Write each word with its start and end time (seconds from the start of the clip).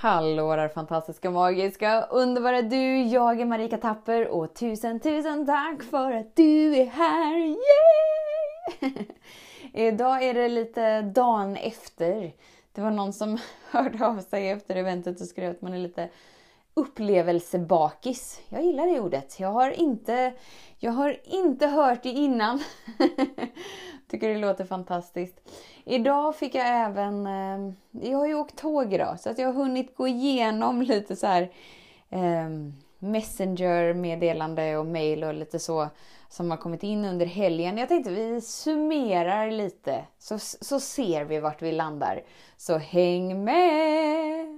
Hallå 0.00 0.56
där 0.56 0.68
fantastiska, 0.68 1.30
magiska, 1.30 2.02
underbara 2.02 2.62
du! 2.62 3.02
Jag 3.02 3.40
är 3.40 3.44
Marika 3.44 3.78
Tapper 3.78 4.28
och 4.28 4.54
tusen, 4.54 5.00
tusen 5.00 5.46
tack 5.46 5.82
för 5.82 6.12
att 6.12 6.36
du 6.36 6.76
är 6.76 6.86
här! 6.86 7.38
Yay! 7.38 9.04
Idag 9.88 10.22
är 10.22 10.34
det 10.34 10.48
lite 10.48 11.02
dagen 11.02 11.56
efter. 11.56 12.32
Det 12.72 12.80
var 12.80 12.90
någon 12.90 13.12
som 13.12 13.38
hörde 13.70 14.06
av 14.06 14.20
sig 14.20 14.50
efter 14.50 14.76
eventet 14.76 15.20
och 15.20 15.26
skrev 15.26 15.50
att 15.50 15.62
man 15.62 15.74
är 15.74 15.78
lite 15.78 16.08
upplevelsebakis. 16.74 18.40
Jag 18.48 18.64
gillar 18.64 18.86
det 18.86 19.00
ordet. 19.00 19.40
Jag 19.40 19.52
har 19.52 19.70
inte, 19.70 20.32
jag 20.78 20.92
har 20.92 21.20
inte 21.24 21.66
hört 21.66 22.02
det 22.02 22.08
innan. 22.08 22.60
Tycker 24.08 24.28
det 24.28 24.38
låter 24.38 24.64
fantastiskt. 24.64 25.40
Idag 25.84 26.36
fick 26.36 26.54
jag 26.54 26.66
även, 26.66 27.26
eh, 27.26 27.74
jag 28.10 28.18
har 28.18 28.26
ju 28.26 28.34
åkt 28.34 28.56
tåg 28.56 28.92
idag 28.92 29.20
så 29.20 29.30
att 29.30 29.38
jag 29.38 29.46
har 29.46 29.54
hunnit 29.54 29.96
gå 29.96 30.08
igenom 30.08 30.82
lite 30.82 31.16
så 31.16 31.26
här 31.26 31.52
eh, 32.10 32.48
Messenger-meddelande 32.98 34.76
och 34.76 34.86
mail 34.86 35.24
och 35.24 35.34
lite 35.34 35.58
så 35.58 35.88
som 36.28 36.50
har 36.50 36.58
kommit 36.58 36.82
in 36.82 37.04
under 37.04 37.26
helgen. 37.26 37.78
Jag 37.78 37.88
tänkte 37.88 38.10
vi 38.10 38.40
summerar 38.40 39.50
lite 39.50 40.04
så, 40.18 40.38
så 40.38 40.80
ser 40.80 41.24
vi 41.24 41.40
vart 41.40 41.62
vi 41.62 41.72
landar. 41.72 42.22
Så 42.56 42.78
häng 42.78 43.44
med! 43.44 44.57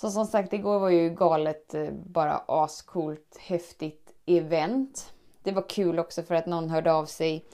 Så 0.00 0.10
som 0.10 0.26
sagt, 0.26 0.52
igår 0.52 0.78
var 0.78 0.90
ju 0.90 1.10
galet, 1.10 1.74
eh, 1.74 1.90
bara 1.92 2.42
ascoolt, 2.46 3.36
häftigt 3.40 4.14
event. 4.26 5.12
Det 5.42 5.52
var 5.52 5.68
kul 5.68 5.98
också 5.98 6.22
för 6.22 6.34
att 6.34 6.46
någon 6.46 6.70
hörde 6.70 6.92
av 6.92 7.04
sig 7.04 7.44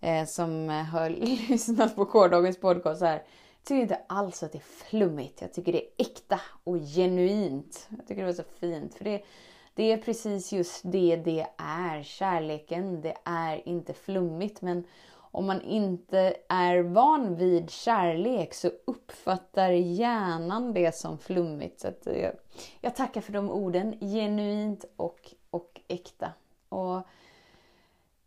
eh, 0.00 0.24
som 0.24 0.70
eh, 0.70 0.84
har 0.84 1.10
lyssnat 1.48 1.96
på 1.96 2.04
gårdagens 2.04 2.60
podcast 2.60 3.02
här. 3.02 3.12
Jag 3.12 3.64
tycker 3.64 3.82
inte 3.82 4.00
alls 4.06 4.42
att 4.42 4.52
det 4.52 4.58
är 4.58 4.88
flummigt. 4.88 5.40
Jag 5.40 5.52
tycker 5.52 5.72
det 5.72 5.84
är 5.84 5.90
äkta 5.98 6.40
och 6.64 6.76
genuint. 6.76 7.88
Jag 7.96 8.06
tycker 8.06 8.20
det 8.22 8.26
var 8.26 8.32
så 8.32 8.50
fint. 8.60 8.94
För 8.94 9.04
det, 9.04 9.24
det 9.74 9.92
är 9.92 9.96
precis 9.96 10.52
just 10.52 10.80
det 10.84 11.16
det 11.16 11.46
är. 11.58 12.02
Kärleken, 12.02 13.00
det 13.00 13.16
är 13.24 13.68
inte 13.68 13.94
flummigt. 13.94 14.62
Men 14.62 14.84
om 15.34 15.46
man 15.46 15.62
inte 15.62 16.36
är 16.48 16.82
van 16.82 17.36
vid 17.36 17.70
kärlek 17.70 18.54
så 18.54 18.70
uppfattar 18.84 19.70
hjärnan 19.70 20.72
det 20.72 20.94
som 20.94 21.18
flummigt. 21.18 21.80
Så 21.80 21.88
jag, 22.04 22.16
eh, 22.16 22.30
jag, 22.80 22.96
tackar 22.96 23.20
för 23.20 23.32
de 23.32 23.50
orden. 23.50 23.98
Genuint 24.00 24.84
och, 24.96 25.34
och 25.50 25.80
äkta. 25.88 26.32
Och 26.68 27.06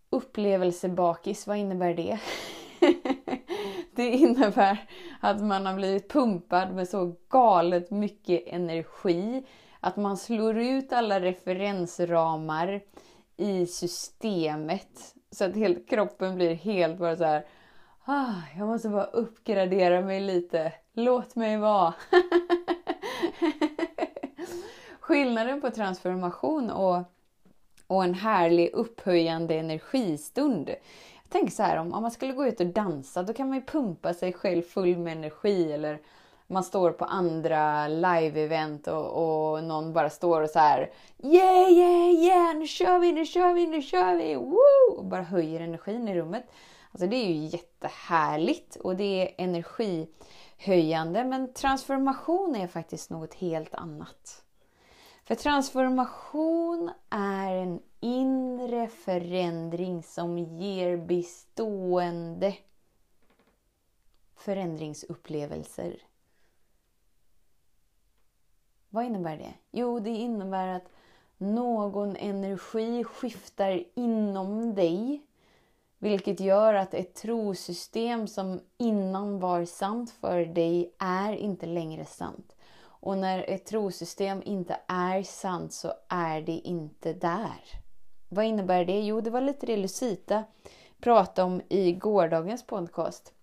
upplevelsebakis, 0.10 1.48
vad 1.48 1.58
innebär 1.58 1.94
det? 1.94 2.20
det 3.96 4.10
innebär 4.10 4.90
att 5.22 5.42
man 5.42 5.66
har 5.66 5.76
blivit 5.76 6.10
pumpad 6.10 6.76
med 6.76 6.90
så 6.90 7.16
galet 7.30 7.92
mycket 7.92 8.44
energi. 8.48 9.46
Att 9.80 9.98
man 9.98 10.18
slår 10.18 10.58
ut 10.58 10.94
alla 10.94 11.20
referensramar 11.20 12.82
i 13.38 13.66
systemet 13.66 15.17
så 15.38 15.46
att 15.46 15.56
helt, 15.56 15.89
kroppen 15.89 16.36
blir 16.36 16.54
helt 16.54 16.98
bara 16.98 17.16
så 17.16 17.23
här. 17.23 17.45
Ah, 18.06 18.34
jag 18.58 18.67
måste 18.67 18.89
bara 18.89 19.04
uppgradera 19.04 20.02
mig 20.02 20.20
lite. 20.20 20.73
Låt 20.94 21.36
mig 21.36 21.58
vara. 21.58 21.94
Skillnaden 25.00 25.61
på 25.61 25.70
transformation 25.70 26.70
och, 26.72 27.04
och 27.88 28.04
en 28.04 28.14
härlig 28.14 28.70
upphöjande 28.73 29.56
energistund. 29.56 30.70
Jag 31.23 31.30
tänker 31.30 31.52
så 31.52 31.64
här, 31.64 31.78
om, 31.78 31.94
om 31.94 32.02
man 32.02 32.11
skulle 32.11 32.34
gå 32.34 32.48
ut 32.48 32.60
och 32.60 32.66
dansa, 32.66 33.23
då 33.23 33.34
kan 33.34 33.48
man 33.48 33.58
ju 33.58 33.66
pumpa 33.66 34.14
sig 34.14 34.34
själv 34.34 34.61
full 34.61 34.98
med 34.98 35.17
energi. 35.17 35.72
Eller 35.72 36.00
man 36.48 36.64
står 36.64 36.92
på 36.92 37.06
andra 37.06 37.88
live-event 37.88 38.88
och, 38.88 39.54
och 39.54 39.64
någon 39.64 39.94
bara 39.94 40.10
står 40.10 40.42
och 40.42 40.50
så 40.50 40.60
här 40.60 40.92
Yeah, 41.24 41.72
yeah, 41.72 42.10
yeah! 42.10 42.56
Nu 42.56 42.68
kör 42.68 43.00
vi, 43.00 43.12
nu 43.12 43.26
kör 43.26 43.54
vi, 43.54 43.68
nu 43.68 43.82
kör 43.82 44.16
vi! 44.16 44.36
Woo! 44.36 44.98
Och 44.98 45.06
bara 45.06 45.22
höjer 45.22 45.60
energin 45.60 46.08
i 46.08 46.16
rummet. 46.16 46.44
Alltså 46.92 47.08
det 47.08 47.16
är 47.16 47.28
ju 47.28 47.46
jättehärligt 47.46 48.76
och 48.76 48.96
det 48.96 49.04
är 49.04 49.44
energihöjande. 49.44 51.24
Men 51.24 51.54
transformation 51.54 52.56
är 52.56 52.68
faktiskt 52.68 53.10
något 53.10 53.34
helt 53.34 53.76
annat. 53.76 54.44
För 55.24 55.36
transformation 55.36 56.92
är 57.10 57.56
en 57.56 57.80
inre 58.00 58.88
förändring 58.88 60.04
som 60.04 60.38
ger 60.38 60.98
bestående 60.98 62.54
förändringsupplevelser. 64.36 65.98
Vad 68.89 69.05
innebär 69.05 69.37
det? 69.37 69.53
Jo, 69.71 69.99
det 69.99 70.09
innebär 70.09 70.67
att 70.67 70.89
någon 71.37 72.15
energi 72.15 73.03
skiftar 73.03 73.83
inom 73.95 74.75
dig. 74.75 75.21
Vilket 75.99 76.39
gör 76.39 76.73
att 76.73 76.93
ett 76.93 77.15
trosystem 77.15 78.27
som 78.27 78.59
innan 78.77 79.39
var 79.39 79.65
sant 79.65 80.11
för 80.11 80.45
dig 80.45 80.93
är 80.99 81.33
inte 81.33 81.65
längre 81.65 82.05
sant. 82.05 82.55
Och 82.80 83.17
när 83.17 83.49
ett 83.49 83.65
trosystem 83.65 84.42
inte 84.45 84.80
är 84.87 85.23
sant 85.23 85.73
så 85.73 85.93
är 86.08 86.42
det 86.42 86.52
inte 86.52 87.14
där. 87.14 87.61
Vad 88.30 88.45
innebär 88.45 88.86
det? 88.86 88.99
Jo, 88.99 89.21
det 89.21 89.30
var 89.30 89.42
lite 89.42 89.65
det 89.65 89.77
Lucita 89.77 90.43
pratade 90.99 91.45
om 91.45 91.61
i 91.69 91.93
gårdagens 91.93 92.67
podcast. 92.67 93.33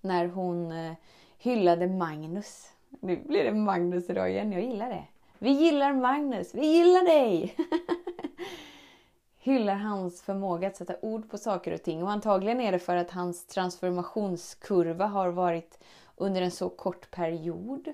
När 0.00 0.26
hon 0.26 0.72
eh, 0.72 0.92
hyllade 1.38 1.86
Magnus 1.86 2.73
nu 3.00 3.16
blir 3.16 3.44
det 3.44 3.52
Magnus 3.52 4.10
idag 4.10 4.30
igen. 4.30 4.52
Jag 4.52 4.62
gillar 4.62 4.88
det. 4.88 5.04
Vi 5.38 5.50
gillar 5.50 5.92
Magnus. 5.92 6.54
Vi 6.54 6.66
gillar 6.66 7.04
dig! 7.04 7.56
Hyllar 9.38 9.74
hans 9.74 10.22
förmåga 10.22 10.68
att 10.68 10.76
sätta 10.76 10.94
ord 11.02 11.30
på 11.30 11.38
saker 11.38 11.74
och 11.74 11.82
ting. 11.82 12.02
Och 12.02 12.10
antagligen 12.10 12.60
är 12.60 12.72
det 12.72 12.78
för 12.78 12.96
att 12.96 13.10
hans 13.10 13.46
transformationskurva 13.46 15.06
har 15.06 15.28
varit 15.28 15.78
under 16.16 16.42
en 16.42 16.50
så 16.50 16.68
kort 16.68 17.10
period. 17.10 17.92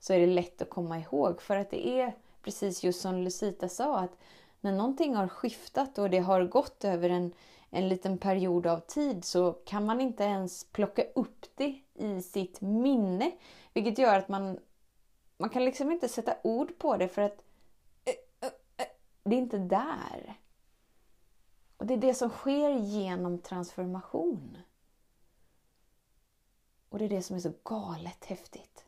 Så 0.00 0.12
är 0.12 0.18
det 0.18 0.26
lätt 0.26 0.62
att 0.62 0.70
komma 0.70 0.98
ihåg. 0.98 1.42
För 1.42 1.56
att 1.56 1.70
det 1.70 1.88
är 2.00 2.12
precis 2.42 2.84
just 2.84 3.00
som 3.00 3.14
Lucita 3.14 3.68
sa. 3.68 3.98
att 3.98 4.18
När 4.60 4.72
någonting 4.72 5.14
har 5.14 5.28
skiftat 5.28 5.98
och 5.98 6.10
det 6.10 6.18
har 6.18 6.44
gått 6.44 6.84
över 6.84 7.10
en, 7.10 7.32
en 7.70 7.88
liten 7.88 8.18
period 8.18 8.66
av 8.66 8.80
tid 8.80 9.24
så 9.24 9.52
kan 9.52 9.86
man 9.86 10.00
inte 10.00 10.24
ens 10.24 10.64
plocka 10.64 11.04
upp 11.14 11.46
det 11.54 11.80
i 11.94 12.22
sitt 12.22 12.60
minne. 12.60 13.32
Vilket 13.72 13.98
gör 13.98 14.18
att 14.18 14.28
man, 14.28 14.58
man 15.36 15.50
kan 15.50 15.64
liksom 15.64 15.92
inte 15.92 16.08
sätta 16.08 16.36
ord 16.42 16.78
på 16.78 16.96
det 16.96 17.08
för 17.08 17.22
att 17.22 17.44
eh, 18.04 18.14
eh, 18.40 18.52
eh, 18.76 18.92
det 19.22 19.36
är 19.36 19.38
inte 19.38 19.58
där. 19.58 20.34
Och 21.76 21.86
det 21.86 21.94
är 21.94 21.98
det 21.98 22.14
som 22.14 22.30
sker 22.30 22.70
genom 22.70 23.38
transformation. 23.38 24.58
Och 26.88 26.98
det 26.98 27.04
är 27.04 27.08
det 27.08 27.22
som 27.22 27.36
är 27.36 27.40
så 27.40 27.52
galet 27.64 28.24
häftigt. 28.24 28.87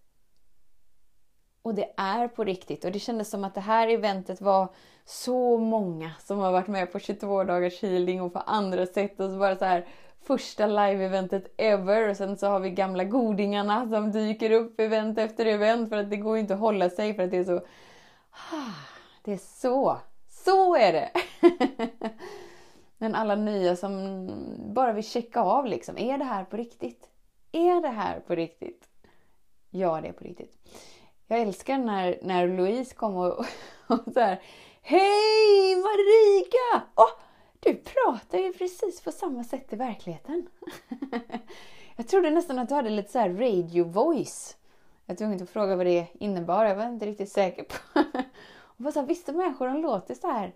Och 1.63 1.75
det 1.75 1.93
är 1.97 2.29
på 2.29 2.45
riktigt. 2.45 2.85
Och 2.85 2.93
det 2.93 2.99
kändes 2.99 3.31
som 3.31 3.45
att 3.45 3.55
det 3.55 3.61
här 3.61 3.89
eventet 3.89 4.41
var 4.41 4.69
så 5.05 5.59
många 5.59 6.13
som 6.19 6.39
har 6.39 6.53
varit 6.53 6.67
med 6.67 6.93
på 6.93 6.99
22 6.99 7.45
dagars 7.45 7.83
healing 7.83 8.23
och 8.23 8.33
på 8.33 8.39
andra 8.39 8.87
sätt. 8.87 9.21
Och 9.21 9.31
så 9.31 9.39
bara 9.39 9.57
så 9.57 9.65
här 9.65 9.87
första 10.23 10.67
live-eventet 10.67 11.55
ever. 11.57 12.09
Och 12.09 12.17
sen 12.17 12.37
så 12.37 12.47
har 12.47 12.61
vi 12.61 12.71
gamla 12.71 13.05
godingarna 13.05 13.89
som 13.91 14.13
dyker 14.13 14.51
upp 14.51 14.81
event 14.81 15.19
efter 15.19 15.47
event 15.47 15.89
för 15.89 15.97
att 15.97 16.11
det 16.11 16.17
går 16.17 16.39
inte 16.39 16.55
att 16.55 16.61
hålla 16.61 16.91
sig 16.91 17.15
för 17.15 17.23
att 17.23 17.31
det 17.31 17.37
är 17.37 17.45
så... 17.45 17.61
Det 19.25 19.33
är 19.33 19.61
så. 19.61 19.99
Så 20.29 20.77
är 20.77 20.93
det! 20.93 21.11
Men 22.99 23.15
alla 23.15 23.35
nya 23.35 23.77
som 23.77 24.27
bara 24.75 24.93
vill 24.93 25.05
checka 25.05 25.41
av 25.41 25.67
liksom. 25.67 25.99
Är 25.99 26.19
det 26.19 26.25
här 26.25 26.45
på 26.45 26.57
riktigt? 26.57 27.11
Är 27.53 27.83
det 27.83 27.89
här 27.89 28.21
på 28.21 28.35
riktigt? 28.35 28.89
Ja, 29.71 30.01
det 30.01 30.09
är 30.09 30.13
på 30.13 30.25
riktigt. 30.25 30.55
Jag 31.31 31.41
älskar 31.41 31.79
när, 31.79 32.19
när 32.23 32.49
Louise 32.49 32.95
kom 32.95 33.17
och, 33.17 33.39
och 33.87 34.13
så 34.15 34.21
här. 34.21 34.43
Hej 34.83 35.77
Marika! 35.77 36.87
Oh, 36.95 37.11
du 37.61 37.75
pratar 37.75 38.39
ju 38.39 38.53
precis 38.53 39.01
på 39.01 39.13
samma 39.13 39.45
sätt 39.45 39.73
i 39.73 39.77
verkligheten. 39.77 40.47
jag 41.97 42.09
trodde 42.09 42.31
nästan 42.31 42.59
att 42.59 42.69
du 42.69 42.75
hade 42.75 42.91
lite 42.91 43.13
så 43.13 43.19
här 43.19 43.31
radio 43.31 43.85
voice. 43.85 44.57
Jag 45.07 45.15
var 45.15 45.19
tvungen 45.19 45.43
att 45.43 45.51
fråga 45.51 45.77
vad 45.77 45.87
det 45.87 46.07
innebar. 46.13 46.65
Jag 46.65 46.77
var 46.77 46.89
inte 46.89 47.07
riktigt 47.07 47.33
säker 47.33 47.65
på. 47.65 48.01
Och 48.63 48.77
bara 48.77 48.93
så 48.93 49.01
här, 49.01 49.07
vissa 49.07 49.33
människor 49.33 49.67
de 49.67 49.83
låter 49.83 50.15
så 50.15 50.27
här 50.27 50.53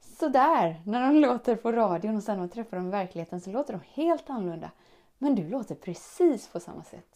sådär 0.00 0.80
när 0.84 1.00
de 1.00 1.20
låter 1.20 1.56
på 1.56 1.72
radion 1.72 2.16
och 2.16 2.22
sen 2.22 2.34
när 2.34 2.42
man 2.42 2.48
träffar 2.48 2.76
dem 2.76 2.86
i 2.86 2.90
verkligheten 2.90 3.40
så 3.40 3.50
låter 3.50 3.72
de 3.72 4.02
helt 4.02 4.30
annorlunda. 4.30 4.70
Men 5.18 5.34
du 5.34 5.48
låter 5.48 5.74
precis 5.74 6.48
på 6.48 6.60
samma 6.60 6.84
sätt. 6.84 7.15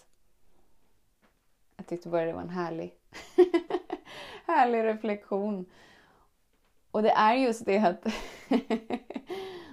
Jag 1.90 1.96
tyckte 1.96 2.08
bara 2.08 2.24
det 2.24 2.32
var 2.32 2.40
en 2.40 2.50
härlig, 2.50 2.94
härlig 4.46 4.84
reflektion. 4.84 5.66
Och 6.90 7.02
det 7.02 7.10
är 7.10 7.34
just 7.34 7.64
det 7.64 7.78
att 7.78 8.04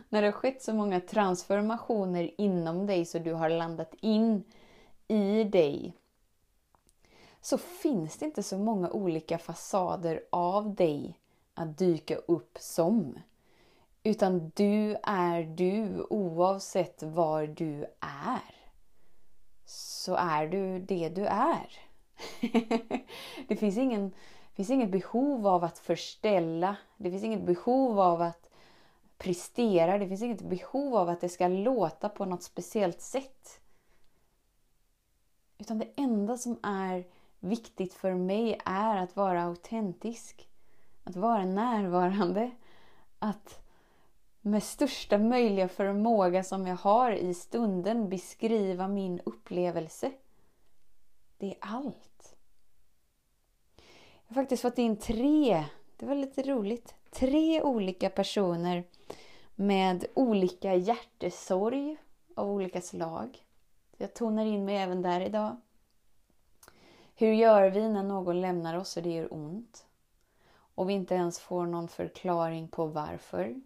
när 0.09 0.21
det 0.21 0.27
har 0.27 0.31
skett 0.31 0.61
så 0.61 0.73
många 0.73 0.99
transformationer 0.99 2.41
inom 2.41 2.85
dig 2.85 3.05
så 3.05 3.19
du 3.19 3.33
har 3.33 3.49
landat 3.49 3.93
in 4.01 4.43
i 5.07 5.43
dig 5.43 5.93
så 7.41 7.57
finns 7.57 8.17
det 8.17 8.25
inte 8.25 8.43
så 8.43 8.57
många 8.57 8.89
olika 8.89 9.37
fasader 9.37 10.23
av 10.29 10.75
dig 10.75 11.19
att 11.53 11.77
dyka 11.77 12.15
upp 12.15 12.57
som. 12.59 13.19
Utan 14.03 14.51
du 14.55 14.97
är 15.03 15.43
du 15.43 16.07
oavsett 16.09 17.03
var 17.03 17.47
du 17.47 17.85
är. 17.99 18.55
Så 19.65 20.15
är 20.15 20.47
du 20.47 20.79
det 20.79 21.09
du 21.09 21.25
är. 21.25 21.86
det 23.47 23.55
finns, 23.55 23.77
ingen, 23.77 24.11
finns 24.53 24.69
inget 24.69 24.91
behov 24.91 25.47
av 25.47 25.63
att 25.63 25.79
förställa. 25.79 26.75
Det 26.97 27.11
finns 27.11 27.23
inget 27.23 27.45
behov 27.45 27.99
av 27.99 28.21
att 28.21 28.49
prestera. 29.17 29.97
Det 29.97 30.07
finns 30.07 30.21
inget 30.21 30.49
behov 30.49 30.95
av 30.95 31.09
att 31.09 31.21
det 31.21 31.29
ska 31.29 31.47
låta 31.47 32.09
på 32.09 32.25
något 32.25 32.43
speciellt 32.43 33.01
sätt. 33.01 33.61
Utan 35.57 35.79
det 35.79 35.89
enda 35.95 36.37
som 36.37 36.59
är 36.63 37.05
viktigt 37.39 37.93
för 37.93 38.13
mig 38.13 38.59
är 38.65 38.97
att 38.97 39.15
vara 39.15 39.43
autentisk. 39.43 40.49
Att 41.03 41.15
vara 41.15 41.45
närvarande. 41.45 42.51
Att 43.19 43.67
med 44.41 44.63
största 44.63 45.17
möjliga 45.17 45.67
förmåga 45.67 46.43
som 46.43 46.67
jag 46.67 46.75
har 46.75 47.11
i 47.11 47.33
stunden 47.33 48.09
beskriva 48.09 48.87
min 48.87 49.21
upplevelse. 49.25 50.11
Det 51.37 51.47
är 51.47 51.57
allt. 51.59 52.06
Jag 54.27 54.35
har 54.35 54.41
faktiskt 54.41 54.61
fått 54.61 54.77
in 54.77 54.97
tre, 54.97 55.65
det 55.97 56.05
var 56.05 56.15
lite 56.15 56.43
roligt, 56.43 56.95
tre 57.11 57.61
olika 57.61 58.09
personer 58.09 58.83
med 59.55 60.05
olika 60.13 60.75
hjärtesorg 60.75 61.97
av 62.35 62.49
olika 62.51 62.81
slag. 62.81 63.43
Jag 63.97 64.13
tonar 64.13 64.45
in 64.45 64.65
mig 64.65 64.77
även 64.77 65.01
där 65.01 65.21
idag. 65.21 65.57
Hur 67.15 67.33
gör 67.33 67.69
vi 67.69 67.89
när 67.89 68.03
någon 68.03 68.41
lämnar 68.41 68.77
oss 68.77 68.97
och 68.97 69.03
det 69.03 69.13
gör 69.13 69.33
ont? 69.33 69.85
Och 70.75 70.89
vi 70.89 70.93
inte 70.93 71.15
ens 71.15 71.39
får 71.39 71.65
någon 71.65 71.87
förklaring 71.87 72.67
på 72.67 72.85
varför. 72.85 73.61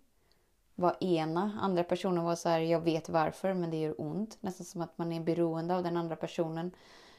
Var 0.76 1.04
ena, 1.04 1.60
andra 1.62 1.84
personen 1.84 2.24
var 2.24 2.36
så 2.36 2.50
här, 2.50 2.60
jag 2.60 2.80
vet 2.80 3.10
varför 3.10 3.54
men 3.54 3.72
det 3.72 3.78
gör 3.78 4.02
ont. 4.02 4.38
Nästan 4.42 4.66
som 4.66 4.82
att 4.82 4.98
man 4.98 5.12
är 5.12 5.22
beroende 5.22 5.76
av 5.76 5.84
den 5.84 5.98
andra 5.98 6.16
personen. 6.16 6.72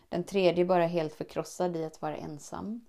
Den 0.09 0.25
tredje 0.25 0.65
bara 0.65 0.87
helt 0.87 1.15
förkrossad 1.15 1.77
i 1.77 1.85
att 1.85 2.03
vara 2.03 2.17
ensam. 2.17 2.85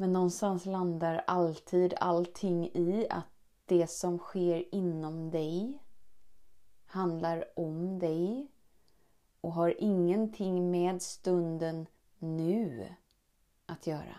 Men 0.00 0.12
någonstans 0.12 0.66
landar 0.66 1.24
alltid 1.26 1.94
allting 2.00 2.64
i 2.74 3.06
att 3.10 3.26
det 3.66 3.90
som 3.90 4.18
sker 4.18 4.74
inom 4.74 5.30
dig 5.30 5.82
handlar 6.86 7.58
om 7.58 7.98
dig 7.98 8.46
och 9.40 9.52
har 9.52 9.74
ingenting 9.78 10.70
med 10.70 11.02
stunden 11.02 11.86
nu 12.18 12.94
att 13.66 13.86
göra. 13.86 14.16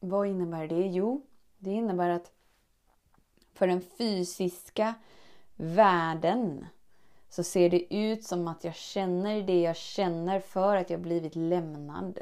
Vad 0.00 0.26
innebär 0.26 0.68
det? 0.68 0.86
Jo, 0.86 1.26
det 1.58 1.70
innebär 1.70 2.10
att 2.10 2.32
för 3.52 3.66
den 3.66 3.80
fysiska 3.80 4.94
världen 5.56 6.66
så 7.28 7.44
ser 7.44 7.70
det 7.70 7.94
ut 7.94 8.24
som 8.24 8.48
att 8.48 8.64
jag 8.64 8.74
känner 8.74 9.42
det 9.42 9.60
jag 9.60 9.76
känner 9.76 10.40
för 10.40 10.76
att 10.76 10.90
jag 10.90 11.00
blivit 11.00 11.36
lämnad. 11.36 12.18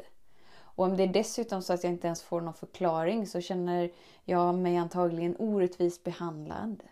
Och 0.77 0.85
om 0.85 0.97
det 0.97 1.03
är 1.03 1.07
dessutom 1.13 1.61
så 1.61 1.73
att 1.73 1.83
jag 1.83 1.93
inte 1.93 2.07
ens 2.07 2.21
får 2.21 2.41
någon 2.41 2.53
förklaring 2.53 3.27
så 3.27 3.41
känner 3.41 3.91
jag 4.25 4.55
mig 4.55 4.77
antagligen 4.77 5.35
orättvist 5.39 6.03
behandlad 6.03 6.83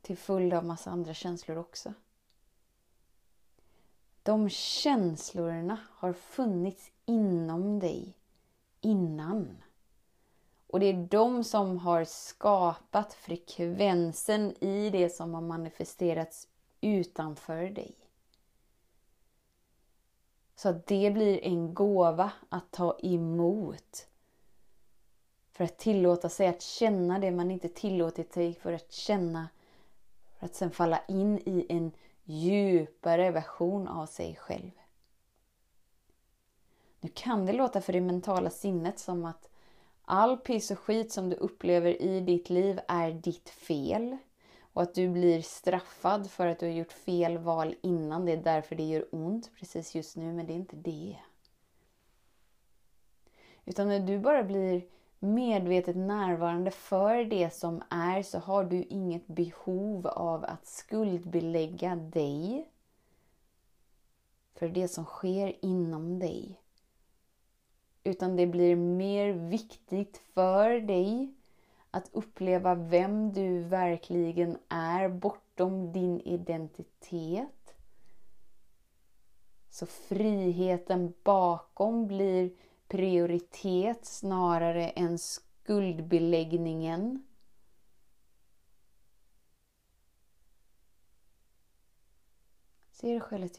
till 0.00 0.16
följd 0.16 0.54
av 0.54 0.64
massa 0.64 0.90
andra 0.90 1.14
känslor 1.14 1.58
också. 1.58 1.92
De 4.22 4.48
känslorna 4.50 5.78
har 5.90 6.12
funnits 6.12 6.90
inom 7.06 7.78
dig 7.78 8.14
innan. 8.80 9.62
Och 10.66 10.80
det 10.80 10.86
är 10.86 11.08
de 11.10 11.44
som 11.44 11.78
har 11.78 12.04
skapat 12.04 13.14
frekvensen 13.14 14.64
i 14.64 14.90
det 14.90 15.10
som 15.10 15.34
har 15.34 15.42
manifesterats 15.42 16.48
utanför 16.80 17.62
dig. 17.62 18.07
Så 20.58 20.68
att 20.68 20.86
det 20.86 21.10
blir 21.10 21.44
en 21.44 21.74
gåva 21.74 22.32
att 22.48 22.70
ta 22.70 22.98
emot. 23.02 24.08
För 25.52 25.64
att 25.64 25.78
tillåta 25.78 26.28
sig 26.28 26.48
att 26.48 26.62
känna 26.62 27.18
det 27.18 27.30
man 27.30 27.50
inte 27.50 27.68
tillåtit 27.68 28.32
sig 28.32 28.54
för 28.54 28.72
att 28.72 28.92
känna 28.92 29.48
för 30.38 30.46
att 30.46 30.54
sen 30.54 30.70
falla 30.70 31.00
in 31.08 31.38
i 31.38 31.66
en 31.68 31.92
djupare 32.24 33.30
version 33.30 33.88
av 33.88 34.06
sig 34.06 34.36
själv. 34.36 34.70
Nu 37.00 37.08
kan 37.14 37.46
det 37.46 37.52
låta 37.52 37.80
för 37.80 37.92
det 37.92 38.00
mentala 38.00 38.50
sinnet 38.50 38.98
som 38.98 39.24
att 39.24 39.48
all 40.04 40.36
piss 40.36 40.70
och 40.70 40.78
skit 40.78 41.12
som 41.12 41.28
du 41.30 41.36
upplever 41.36 42.02
i 42.02 42.20
ditt 42.20 42.50
liv 42.50 42.80
är 42.88 43.12
ditt 43.12 43.48
fel. 43.48 44.16
Och 44.78 44.82
att 44.82 44.94
du 44.94 45.08
blir 45.08 45.42
straffad 45.42 46.30
för 46.30 46.46
att 46.46 46.58
du 46.58 46.66
har 46.66 46.72
gjort 46.72 46.92
fel 46.92 47.38
val 47.38 47.74
innan. 47.82 48.24
Det 48.24 48.32
är 48.32 48.42
därför 48.42 48.76
det 48.76 48.82
gör 48.82 49.06
ont 49.10 49.50
precis 49.58 49.94
just 49.94 50.16
nu, 50.16 50.32
men 50.32 50.46
det 50.46 50.52
är 50.52 50.56
inte 50.56 50.76
det. 50.76 51.16
Utan 53.64 53.88
när 53.88 54.00
du 54.00 54.18
bara 54.18 54.42
blir 54.44 54.86
medvetet 55.18 55.96
närvarande 55.96 56.70
för 56.70 57.24
det 57.24 57.54
som 57.54 57.82
är 57.90 58.22
så 58.22 58.38
har 58.38 58.64
du 58.64 58.82
inget 58.82 59.26
behov 59.26 60.06
av 60.06 60.44
att 60.44 60.66
skuldbelägga 60.66 61.96
dig 61.96 62.70
för 64.54 64.68
det 64.68 64.88
som 64.88 65.04
sker 65.04 65.64
inom 65.64 66.18
dig. 66.18 66.60
Utan 68.04 68.36
det 68.36 68.46
blir 68.46 68.76
mer 68.76 69.32
viktigt 69.32 70.20
för 70.34 70.80
dig 70.80 71.37
att 71.90 72.10
uppleva 72.12 72.74
vem 72.74 73.32
du 73.32 73.62
verkligen 73.62 74.58
är 74.68 75.08
bortom 75.08 75.92
din 75.92 76.20
identitet. 76.20 77.74
Så 79.70 79.86
friheten 79.86 81.14
bakom 81.22 82.06
blir 82.06 82.52
prioritet 82.88 84.04
snarare 84.04 84.88
än 84.88 85.18
skuldbeläggningen. 85.18 87.26
Ser 92.90 93.08
dig 93.08 93.20
själv 93.20 93.44
ett 93.44 93.58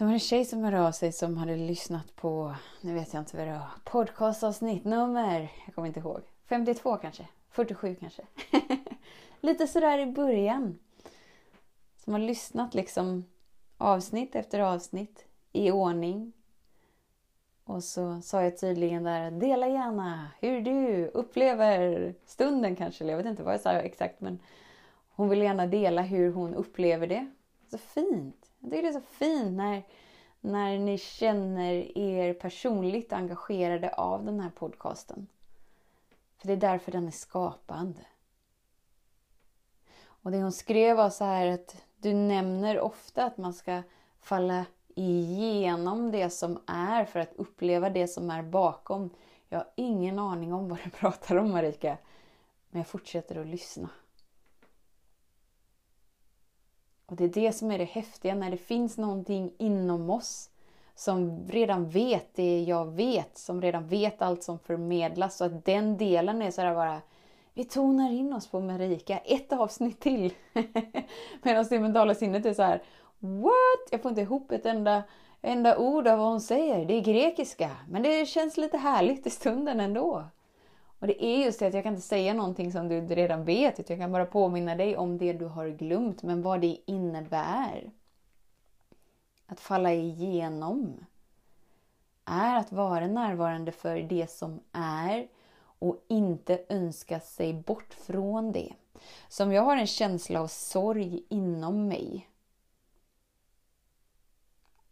Sen 0.00 0.06
var 0.06 0.12
det 0.12 0.16
en 0.16 0.20
tjej 0.20 0.44
som 0.44 0.64
hörde 0.64 0.82
av 0.82 0.92
sig 0.92 1.12
som 1.12 1.36
hade 1.36 1.56
lyssnat 1.56 2.16
på, 2.16 2.54
nu 2.80 2.94
vet 2.94 3.14
jag 3.14 3.20
inte 3.20 3.36
vad 3.36 3.46
det 3.46 3.52
var, 3.52 3.68
podcastavsnitt 3.84 4.84
nummer, 4.84 5.52
jag 5.66 5.74
kommer 5.74 5.88
inte 5.88 6.00
ihåg, 6.00 6.20
52 6.48 6.96
kanske, 6.96 7.26
47 7.50 7.96
kanske. 8.00 8.22
Lite 9.40 9.66
sådär 9.66 9.98
i 9.98 10.06
början 10.06 10.78
som 11.96 12.12
har 12.12 12.20
lyssnat 12.20 12.74
liksom 12.74 13.24
avsnitt 13.76 14.34
efter 14.34 14.60
avsnitt 14.60 15.24
i 15.52 15.70
ordning. 15.70 16.32
Och 17.64 17.84
så 17.84 18.20
sa 18.20 18.42
jag 18.42 18.58
tydligen 18.58 19.04
där, 19.04 19.30
dela 19.30 19.68
gärna 19.68 20.28
hur 20.40 20.60
du 20.60 21.06
upplever 21.06 22.14
stunden 22.26 22.76
kanske. 22.76 23.04
Jag 23.04 23.16
vet 23.16 23.26
inte 23.26 23.42
vad 23.42 23.54
jag 23.54 23.60
sa 23.60 23.72
exakt 23.72 24.20
men 24.20 24.38
hon 25.10 25.28
vill 25.28 25.42
gärna 25.42 25.66
dela 25.66 26.02
hur 26.02 26.32
hon 26.32 26.54
upplever 26.54 27.06
det. 27.06 27.30
Så 27.70 27.78
fint! 27.78 28.39
Jag 28.60 28.70
tycker 28.70 28.82
det 28.82 28.88
är 28.88 28.92
så 28.92 29.00
fint 29.00 29.56
när, 29.56 29.82
när 30.40 30.78
ni 30.78 30.98
känner 30.98 31.98
er 31.98 32.34
personligt 32.34 33.12
engagerade 33.12 33.92
av 33.92 34.24
den 34.24 34.40
här 34.40 34.50
podcasten. 34.50 35.26
För 36.38 36.46
det 36.46 36.52
är 36.52 36.56
därför 36.56 36.92
den 36.92 37.06
är 37.06 37.10
skapande. 37.10 38.00
Och 40.22 40.30
det 40.30 40.42
hon 40.42 40.52
skrev 40.52 40.96
var 40.96 41.10
så 41.10 41.24
här 41.24 41.46
att 41.46 41.84
du 41.96 42.14
nämner 42.14 42.80
ofta 42.80 43.24
att 43.24 43.36
man 43.36 43.54
ska 43.54 43.82
falla 44.20 44.64
igenom 44.94 46.10
det 46.10 46.30
som 46.30 46.62
är 46.66 47.04
för 47.04 47.20
att 47.20 47.32
uppleva 47.36 47.90
det 47.90 48.08
som 48.08 48.30
är 48.30 48.42
bakom. 48.42 49.10
Jag 49.48 49.58
har 49.58 49.68
ingen 49.74 50.18
aning 50.18 50.52
om 50.52 50.68
vad 50.68 50.78
du 50.84 50.90
pratar 51.00 51.36
om 51.36 51.50
Marika. 51.50 51.98
Men 52.70 52.80
jag 52.80 52.86
fortsätter 52.86 53.40
att 53.40 53.46
lyssna. 53.46 53.90
Och 57.10 57.16
det 57.16 57.24
är 57.24 57.28
det 57.28 57.52
som 57.52 57.70
är 57.70 57.78
det 57.78 57.84
häftiga, 57.84 58.34
när 58.34 58.50
det 58.50 58.56
finns 58.56 58.98
någonting 58.98 59.52
inom 59.58 60.10
oss 60.10 60.50
som 60.94 61.48
redan 61.48 61.88
vet 61.88 62.34
det 62.34 62.62
jag 62.62 62.86
vet, 62.86 63.38
som 63.38 63.62
redan 63.62 63.86
vet 63.86 64.22
allt 64.22 64.42
som 64.42 64.58
förmedlas. 64.58 65.36
Så 65.36 65.44
att 65.44 65.64
den 65.64 65.96
delen 65.96 66.42
är 66.42 66.50
sådär 66.50 66.74
bara, 66.74 67.00
vi 67.54 67.64
tonar 67.64 68.12
in 68.12 68.32
oss 68.32 68.46
på 68.46 68.60
Marika, 68.60 69.18
ett 69.18 69.52
avsnitt 69.52 70.00
till. 70.00 70.32
Medan 71.42 71.66
det 71.70 71.80
mentala 71.80 72.14
sinnet 72.14 72.46
är 72.46 72.54
så 72.54 72.62
här, 72.62 72.82
what? 73.18 73.88
Jag 73.90 74.02
får 74.02 74.08
inte 74.08 74.20
ihop 74.20 74.52
ett 74.52 74.66
enda, 74.66 75.02
enda 75.42 75.78
ord 75.78 76.08
av 76.08 76.18
vad 76.18 76.28
hon 76.28 76.40
säger. 76.40 76.84
Det 76.84 76.94
är 76.94 77.00
grekiska, 77.00 77.70
men 77.88 78.02
det 78.02 78.26
känns 78.26 78.56
lite 78.56 78.78
härligt 78.78 79.26
i 79.26 79.30
stunden 79.30 79.80
ändå. 79.80 80.24
Och 81.00 81.06
det 81.06 81.24
är 81.24 81.44
just 81.44 81.58
det 81.58 81.66
att 81.66 81.74
jag 81.74 81.82
kan 81.82 81.94
inte 81.94 82.06
säga 82.06 82.34
någonting 82.34 82.72
som 82.72 82.88
du 82.88 83.00
redan 83.00 83.44
vet, 83.44 83.80
utan 83.80 83.96
jag 83.96 84.04
kan 84.04 84.12
bara 84.12 84.26
påminna 84.26 84.74
dig 84.74 84.96
om 84.96 85.18
det 85.18 85.32
du 85.32 85.44
har 85.44 85.68
glömt, 85.68 86.22
men 86.22 86.42
vad 86.42 86.60
det 86.60 86.78
innebär. 86.86 87.90
Att 89.46 89.60
falla 89.60 89.92
igenom 89.92 91.04
är 92.24 92.56
att 92.56 92.72
vara 92.72 93.06
närvarande 93.06 93.72
för 93.72 93.96
det 93.96 94.30
som 94.30 94.60
är 94.72 95.28
och 95.78 96.04
inte 96.08 96.64
önska 96.68 97.20
sig 97.20 97.54
bort 97.54 97.94
från 97.94 98.52
det. 98.52 98.72
Så 99.28 99.44
om 99.44 99.52
jag 99.52 99.62
har 99.62 99.76
en 99.76 99.86
känsla 99.86 100.40
av 100.40 100.46
sorg 100.46 101.24
inom 101.28 101.88
mig, 101.88 102.28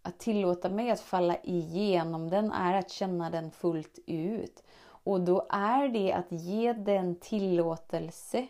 att 0.03 0.19
tillåta 0.19 0.69
mig 0.69 0.91
att 0.91 1.01
falla 1.01 1.37
igenom 1.43 2.31
den 2.31 2.53
är 2.53 2.75
att 2.75 2.91
känna 2.91 3.31
den 3.31 3.51
fullt 3.51 3.99
ut. 4.07 4.63
Och 5.09 5.21
då 5.21 5.47
är 5.51 5.89
det 5.89 6.13
att 6.13 6.33
ge 6.33 6.73
den 6.73 7.17
tillåtelse 7.17 8.49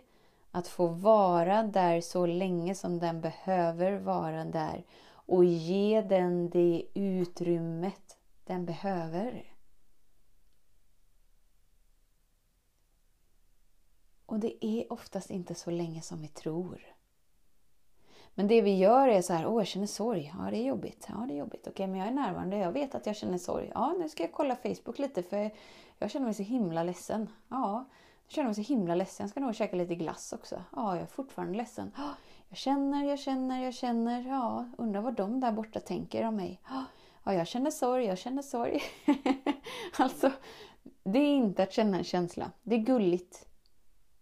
att 0.50 0.68
få 0.68 0.86
vara 0.86 1.62
där 1.62 2.00
så 2.00 2.26
länge 2.26 2.74
som 2.74 2.98
den 2.98 3.20
behöver 3.20 3.98
vara 3.98 4.44
där. 4.44 4.84
Och 5.10 5.44
ge 5.44 6.02
den 6.02 6.50
det 6.50 6.86
utrymmet 6.94 8.18
den 8.44 8.66
behöver. 8.66 9.52
Och 14.26 14.40
det 14.40 14.64
är 14.66 14.92
oftast 14.92 15.30
inte 15.30 15.54
så 15.54 15.70
länge 15.70 16.02
som 16.02 16.22
vi 16.22 16.28
tror. 16.28 16.97
Men 18.38 18.46
det 18.48 18.62
vi 18.62 18.76
gör 18.76 19.08
är 19.08 19.22
så 19.22 19.32
här, 19.32 19.46
åh 19.46 19.60
jag 19.60 19.66
känner 19.66 19.86
sorg. 19.86 20.32
Ja 20.38 20.50
det 20.50 20.56
är 20.56 20.66
jobbigt. 20.66 21.06
Ja 21.08 21.24
det 21.28 21.34
är 21.34 21.38
jobbigt. 21.38 21.66
Okej 21.66 21.86
men 21.86 21.98
jag 21.98 22.08
är 22.08 22.12
närvarande. 22.12 22.56
Jag 22.56 22.72
vet 22.72 22.94
att 22.94 23.06
jag 23.06 23.16
känner 23.16 23.38
sorg. 23.38 23.70
Ja 23.74 23.94
nu 23.98 24.08
ska 24.08 24.22
jag 24.22 24.32
kolla 24.32 24.56
Facebook 24.56 24.98
lite 24.98 25.22
för 25.22 25.50
jag 25.98 26.10
känner 26.10 26.26
mig 26.26 26.34
så 26.34 26.42
himla 26.42 26.82
ledsen. 26.82 27.28
Ja, 27.48 27.84
jag 28.26 28.32
känner 28.32 28.48
mig 28.48 28.54
så 28.54 28.60
himla 28.60 28.94
ledsen. 28.94 29.24
Jag 29.24 29.30
ska 29.30 29.40
nog 29.40 29.54
käka 29.54 29.76
lite 29.76 29.94
glass 29.94 30.32
också. 30.32 30.62
Ja, 30.76 30.94
jag 30.94 31.02
är 31.02 31.06
fortfarande 31.06 31.56
ledsen. 31.56 31.92
Jag 32.48 32.58
känner, 32.58 33.04
jag 33.04 33.18
känner, 33.18 33.64
jag 33.64 33.74
känner. 33.74 34.28
Ja, 34.28 34.68
undrar 34.78 35.00
vad 35.00 35.14
de 35.14 35.40
där 35.40 35.52
borta 35.52 35.80
tänker 35.80 36.24
om 36.24 36.36
mig. 36.36 36.60
Ja, 37.24 37.34
jag 37.34 37.46
känner 37.46 37.70
sorg, 37.70 38.04
jag 38.04 38.18
känner 38.18 38.42
sorg. 38.42 38.82
alltså, 39.98 40.32
det 41.02 41.18
är 41.18 41.36
inte 41.36 41.62
att 41.62 41.72
känna 41.72 41.98
en 41.98 42.04
känsla. 42.04 42.50
Det 42.62 42.74
är 42.74 42.78
gulligt. 42.78 43.46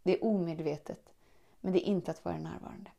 Det 0.03 0.13
är 0.13 0.25
omedvetet. 0.25 1.13
Men 1.61 1.73
det 1.73 1.89
är 1.89 1.91
inte 1.91 2.11
att 2.11 2.25
vara 2.25 2.39
närvarande. 2.39 2.91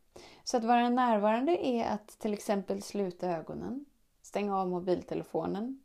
Så 0.48 0.58
att 0.58 0.64
vara 0.64 0.90
närvarande 0.90 1.66
är 1.66 1.86
att 1.86 2.08
till 2.08 2.34
exempel 2.34 2.82
sluta 2.82 3.28
ögonen, 3.28 3.86
stänga 4.22 4.58
av 4.58 4.70
mobiltelefonen 4.70 5.84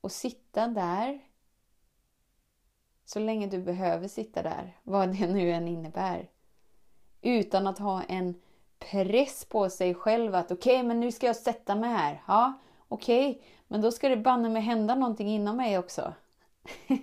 och 0.00 0.12
sitta 0.12 0.68
där 0.68 1.20
så 3.04 3.18
länge 3.18 3.46
du 3.46 3.62
behöver 3.62 4.08
sitta 4.08 4.42
där, 4.42 4.78
vad 4.82 5.08
det 5.08 5.26
nu 5.26 5.50
än 5.50 5.68
innebär. 5.68 6.30
Utan 7.22 7.66
att 7.66 7.78
ha 7.78 8.02
en 8.02 8.40
press 8.78 9.44
på 9.44 9.70
sig 9.70 9.94
själv 9.94 10.34
att 10.34 10.52
okej, 10.52 10.76
okay, 10.76 10.88
men 10.88 11.00
nu 11.00 11.12
ska 11.12 11.26
jag 11.26 11.36
sätta 11.36 11.74
mig 11.74 11.90
här. 11.90 12.22
Ja, 12.28 12.52
okej, 12.88 13.30
okay, 13.30 13.42
men 13.68 13.80
då 13.80 13.92
ska 13.92 14.08
det 14.08 14.16
banne 14.16 14.48
mig 14.48 14.62
hända 14.62 14.94
någonting 14.94 15.28
inom 15.28 15.56
mig 15.56 15.78
också. 15.78 16.14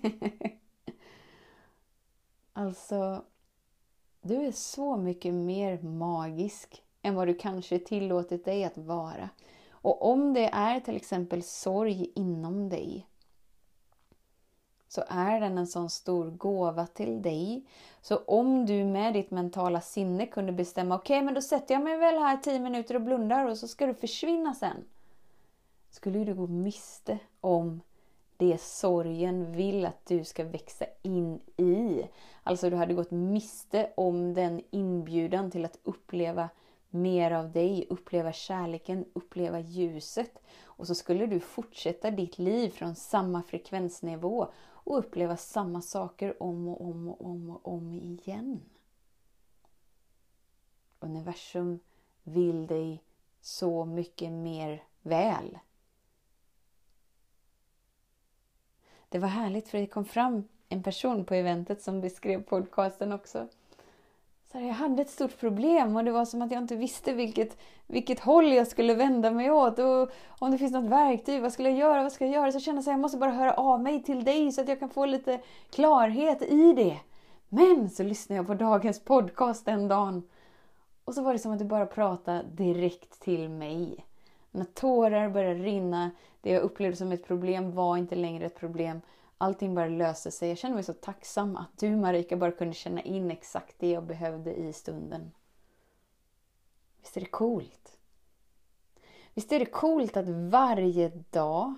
alltså, 2.53 3.23
du 4.21 4.35
är 4.35 4.51
så 4.51 4.97
mycket 4.97 5.33
mer 5.33 5.81
magisk 5.81 6.83
än 7.01 7.15
vad 7.15 7.27
du 7.27 7.33
kanske 7.33 7.79
tillåtit 7.79 8.45
dig 8.45 8.63
att 8.63 8.77
vara. 8.77 9.29
Och 9.71 10.11
om 10.11 10.33
det 10.33 10.49
är 10.53 10.79
till 10.79 10.95
exempel 10.95 11.43
sorg 11.43 12.11
inom 12.15 12.69
dig 12.69 13.07
så 14.87 15.03
är 15.07 15.39
den 15.39 15.57
en 15.57 15.67
sån 15.67 15.89
stor 15.89 16.31
gåva 16.31 16.87
till 16.87 17.21
dig. 17.21 17.65
Så 18.01 18.17
om 18.17 18.65
du 18.65 18.85
med 18.85 19.13
ditt 19.13 19.31
mentala 19.31 19.81
sinne 19.81 20.25
kunde 20.25 20.51
bestämma, 20.51 20.95
okej 20.95 21.17
okay, 21.17 21.25
men 21.25 21.33
då 21.33 21.41
sätter 21.41 21.73
jag 21.73 21.83
mig 21.83 21.97
väl 21.97 22.17
här 22.17 22.37
10 22.37 22.59
minuter 22.59 22.95
och 22.95 23.01
blundar 23.01 23.45
och 23.45 23.57
så 23.57 23.67
ska 23.67 23.85
du 23.85 23.93
försvinna 23.93 24.53
sen. 24.53 24.85
Skulle 25.89 26.23
du 26.23 26.33
gå 26.33 26.47
miste 26.47 27.19
om 27.41 27.81
det 28.41 28.61
sorgen 28.61 29.51
vill 29.51 29.85
att 29.85 30.05
du 30.05 30.23
ska 30.23 30.43
växa 30.43 30.85
in 31.01 31.39
i. 31.57 32.07
Alltså 32.43 32.69
du 32.69 32.75
hade 32.75 32.93
gått 32.93 33.11
miste 33.11 33.91
om 33.95 34.33
den 34.33 34.61
inbjudan 34.71 35.51
till 35.51 35.65
att 35.65 35.79
uppleva 35.83 36.49
mer 36.89 37.31
av 37.31 37.51
dig, 37.51 37.87
uppleva 37.89 38.33
kärleken, 38.33 39.05
uppleva 39.13 39.59
ljuset. 39.59 40.41
Och 40.63 40.87
så 40.87 40.95
skulle 40.95 41.25
du 41.25 41.39
fortsätta 41.39 42.11
ditt 42.11 42.39
liv 42.39 42.69
från 42.69 42.95
samma 42.95 43.43
frekvensnivå 43.43 44.47
och 44.57 44.97
uppleva 44.97 45.37
samma 45.37 45.81
saker 45.81 46.43
om 46.43 46.67
och 46.67 46.81
om 46.81 47.09
och 47.09 47.25
om 47.25 47.49
och 47.49 47.73
om 47.73 47.93
igen. 47.93 48.61
Universum 50.99 51.79
vill 52.23 52.67
dig 52.67 53.03
så 53.41 53.85
mycket 53.85 54.31
mer 54.31 54.83
väl. 55.01 55.57
Det 59.11 59.19
var 59.19 59.27
härligt 59.27 59.69
för 59.69 59.77
det 59.77 59.87
kom 59.87 60.05
fram 60.05 60.43
en 60.69 60.83
person 60.83 61.25
på 61.25 61.33
eventet 61.33 61.81
som 61.81 62.01
beskrev 62.01 62.43
podcasten 62.43 63.11
också 63.11 63.47
så 64.51 64.57
här, 64.57 64.67
jag 64.67 64.73
hade 64.73 65.01
ett 65.01 65.09
stort 65.09 65.39
problem 65.39 65.95
och 65.95 66.03
det 66.03 66.11
var 66.11 66.25
som 66.25 66.41
att 66.41 66.51
jag 66.51 66.61
inte 66.61 66.75
visste 66.75 67.13
vilket, 67.13 67.57
vilket 67.87 68.19
håll 68.19 68.53
jag 68.53 68.67
skulle 68.67 68.93
vända 68.93 69.31
mig 69.31 69.51
åt. 69.51 69.79
Och 69.79 70.11
om 70.39 70.51
det 70.51 70.57
finns 70.57 70.71
något 70.71 70.91
verktyg, 70.91 71.41
vad 71.41 71.53
skulle 71.53 71.69
jag 71.69 71.79
göra? 71.79 72.03
Vad 72.03 72.11
ska 72.11 72.25
jag 72.25 72.33
göra? 72.33 72.51
Så 72.51 72.55
jag 72.55 72.63
kände 72.63 72.79
att 72.79 72.87
jag 72.87 72.99
måste 72.99 73.17
bara 73.17 73.31
höra 73.31 73.53
av 73.53 73.81
mig 73.81 74.03
till 74.03 74.23
dig 74.23 74.51
så 74.51 74.61
att 74.61 74.67
jag 74.67 74.79
kan 74.79 74.89
få 74.89 75.05
lite 75.05 75.39
klarhet 75.69 76.41
i 76.41 76.73
det. 76.73 76.97
Men 77.49 77.89
så 77.89 78.03
lyssnade 78.03 78.37
jag 78.37 78.47
på 78.47 78.53
dagens 78.53 78.99
podcast 78.99 79.65
den 79.65 79.87
dagen. 79.87 80.23
Och 81.05 81.13
så 81.13 81.23
var 81.23 81.33
det 81.33 81.39
som 81.39 81.51
att 81.51 81.59
du 81.59 81.65
bara 81.65 81.85
pratade 81.85 82.43
direkt 82.43 83.19
till 83.19 83.49
mig. 83.49 84.05
Mina 84.51 84.65
tårar 84.65 85.29
började 85.29 85.63
rinna, 85.63 86.11
det 86.41 86.51
jag 86.51 86.61
upplevde 86.61 86.97
som 86.97 87.11
ett 87.11 87.27
problem 87.27 87.71
var 87.71 87.97
inte 87.97 88.15
längre 88.15 88.45
ett 88.45 88.59
problem. 88.59 89.01
Allting 89.37 89.75
bara 89.75 89.87
löste 89.87 90.31
sig. 90.31 90.49
Jag 90.49 90.57
kände 90.57 90.75
mig 90.75 90.83
så 90.83 90.93
tacksam 90.93 91.55
att 91.57 91.77
du 91.79 91.95
Marika 91.95 92.37
bara 92.37 92.51
kunde 92.51 92.73
känna 92.73 93.01
in 93.01 93.31
exakt 93.31 93.75
det 93.79 93.89
jag 93.89 94.03
behövde 94.03 94.53
i 94.53 94.73
stunden. 94.73 95.31
Visst 97.01 97.17
är 97.17 97.21
det 97.21 97.27
coolt? 97.27 97.97
Visst 99.33 99.51
är 99.51 99.59
det 99.59 99.65
coolt 99.65 100.17
att 100.17 100.29
varje 100.29 101.09
dag 101.29 101.75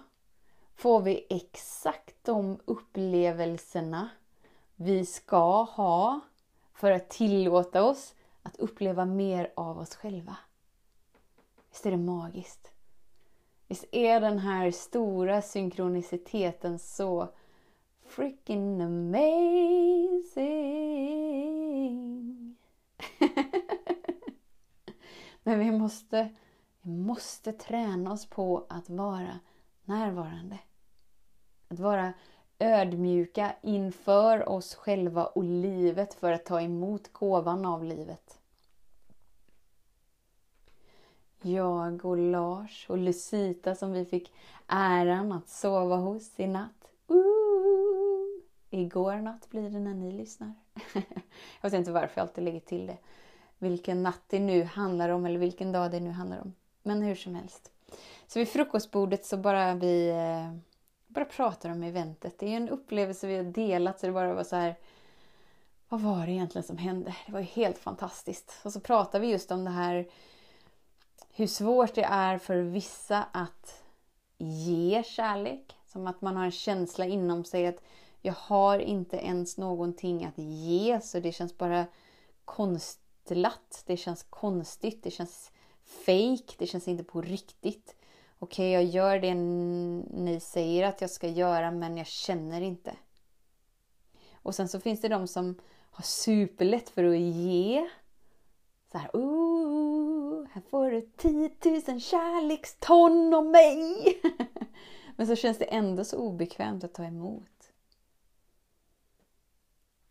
får 0.75 1.01
vi 1.01 1.25
exakt 1.30 2.15
de 2.22 2.60
upplevelserna 2.65 4.10
vi 4.75 5.06
ska 5.06 5.63
ha 5.63 6.20
för 6.74 6.92
att 6.92 7.10
tillåta 7.10 7.84
oss 7.84 8.15
att 8.44 8.58
uppleva 8.58 9.06
mer 9.06 9.53
av 9.56 9.80
oss 9.80 9.96
själva. 9.96 10.38
Visst 11.74 11.86
är 11.86 11.92
det 11.92 11.98
magiskt? 11.98 12.74
Visst 13.68 13.86
är 13.92 14.22
den 14.22 14.39
här 14.39 14.72
stora 14.72 15.42
synkroniciteten 15.42 16.80
så 16.80 17.34
freaking 18.06 18.82
amazing. 18.82 19.36
Men 25.44 25.60
vi 25.60 25.72
måste, 25.72 26.30
vi 26.82 26.92
måste 26.92 27.53
träna 27.53 28.12
oss 28.12 28.30
på 28.30 28.65
att 28.70 28.89
vara 28.89 29.39
närvarande. 29.84 30.60
Att 31.68 31.80
vara 31.80 32.13
ödmjuka 32.60 33.56
inför 33.62 34.50
oss 34.50 34.75
själva 34.75 35.25
och 35.25 35.44
livet 35.44 36.13
för 36.13 36.32
att 36.32 36.46
ta 36.46 36.62
emot 36.62 37.13
gåvan 37.13 37.65
av 37.65 37.84
livet. 37.84 38.43
Jag 41.46 42.06
och 42.06 42.18
Lars 42.18 42.86
och 42.90 42.98
Lucita 42.98 43.76
som 43.76 43.92
vi 43.92 44.06
fick 44.06 44.34
äran 44.68 45.32
att 45.32 45.50
sova 45.50 45.96
hos 45.96 46.40
i 46.40 46.48
natt. 46.48 46.90
Igår 48.70 49.16
natt 49.16 49.50
blir 49.50 49.70
det 49.70 49.80
när 49.80 49.94
ni 49.94 50.12
lyssnar. 50.12 50.54
jag 51.62 51.70
vet 51.70 51.74
inte 51.74 51.92
varför 51.92 52.22
jag 52.22 52.28
alltid 52.28 52.44
lägger 52.44 52.60
till 52.60 52.88
det. 52.88 52.98
Vilken 53.58 54.04
natt 54.04 54.22
det 54.28 54.40
nu 54.40 54.64
handlar 54.64 55.10
om 55.10 55.26
eller 55.26 55.40
vilken 55.40 55.72
dag 55.72 55.92
det 55.92 56.00
nu 56.00 56.12
handlar 56.12 56.42
om. 56.42 56.54
Men 56.84 57.02
hur 57.02 57.16
som 57.16 57.36
helst. 57.36 57.72
Så 58.28 58.40
vid 58.40 58.48
frukostbordet 58.48 59.26
så 59.26 59.38
bara 59.38 59.74
vi 59.74 60.10
eh, 60.10 60.60
bara 61.08 61.26
pratar 61.26 61.70
om 61.70 61.84
eventet. 61.84 62.40
Det 62.40 62.54
är 62.54 62.58
en 62.58 62.70
upplevelse 62.70 63.28
vi 63.28 63.38
har 63.38 63.44
delat 63.44 64.00
så 64.00 64.06
det 64.06 64.14
bara 64.14 64.34
var 64.34 64.44
så 64.44 64.56
här. 64.56 64.76
vad 65.90 66.02
var 66.02 66.26
det 66.26 66.32
egentligen 66.32 66.68
som 66.68 66.78
hände? 66.78 67.16
Det 67.26 67.32
var 67.32 67.40
ju 67.40 67.46
helt 67.46 67.78
fantastiskt. 67.78 68.60
Och 68.64 68.74
så 68.74 68.80
pratar 68.80 69.20
vi 69.20 69.28
just 69.28 69.52
om 69.52 69.64
det 69.64 69.72
här 69.72 70.08
hur 71.36 71.48
svårt 71.48 71.96
det 71.96 72.04
är 72.04 72.38
för 72.38 72.58
vissa 72.58 73.24
att 73.32 73.84
ge 74.38 75.04
kärlek. 75.04 75.78
Som 75.86 76.08
att 76.08 76.22
man 76.22 76.36
har 76.36 76.46
en 76.46 76.52
känsla 76.52 77.06
inom 77.06 77.44
sig 77.44 77.68
att 77.68 77.84
jag 78.22 78.34
har 78.34 78.80
inte 78.80 79.18
ens 79.18 79.58
någonting 79.58 80.25
att 80.25 80.38
ge 80.38 81.02
så 81.02 81.20
det 81.20 81.32
känns 81.32 81.58
bara 81.58 81.86
konstlat. 82.46 83.84
Det 83.86 83.98
känns 83.98 84.24
konstigt. 84.24 85.04
Det 85.04 85.12
känns 85.12 85.52
fake. 86.06 86.54
Det 86.58 86.68
känns 86.68 86.88
inte 86.88 87.04
på 87.04 87.22
riktigt. 87.22 87.96
Okej, 88.40 88.70
okay, 88.70 88.72
jag 88.72 88.84
gör 88.84 89.20
det 89.20 89.34
ni 89.34 90.40
säger 90.40 90.88
att 90.88 91.02
jag 91.02 91.10
ska 91.10 91.28
göra 91.28 91.72
men 91.72 91.98
jag 91.98 92.08
känner 92.08 92.62
inte. 92.62 92.96
Och 94.34 94.56
sen 94.56 94.70
så 94.70 94.80
finns 94.80 95.02
det 95.02 95.08
de 95.08 95.28
som 95.28 95.56
har 95.92 96.04
superlätt 96.04 96.90
för 96.90 97.04
att 97.04 97.20
ge. 97.20 97.90
Så 98.92 98.98
här, 98.98 99.10
oh, 99.13 99.52
här 100.53 100.62
får 100.62 100.91
du 100.91 101.01
10 101.01 101.51
000 101.88 102.01
kärlekston 102.01 103.33
av 103.33 103.45
mig. 103.45 104.22
Men 105.15 105.27
så 105.27 105.36
känns 105.36 105.57
det 105.57 105.65
ändå 105.65 106.05
så 106.05 106.17
obekvämt 106.17 106.83
att 106.83 106.93
ta 106.93 107.03
emot. 107.03 107.72